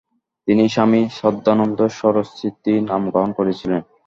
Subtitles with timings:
[0.47, 3.81] তিনি "স্বামী শ্রদ্ধানন্দ সরস্বতী" নাম গ্রহণ করেছিলেন।